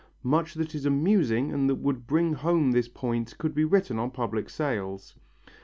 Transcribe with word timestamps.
Much 0.23 0.55
that 0.55 0.73
is 0.73 0.83
amusing 0.83 1.53
and 1.53 1.69
that 1.69 1.75
would 1.75 2.07
bring 2.07 2.33
home 2.33 2.71
this 2.71 2.87
point 2.87 3.37
could 3.37 3.53
be 3.53 3.63
written 3.63 3.99
on 3.99 4.09
public 4.09 4.49
sales. 4.49 5.13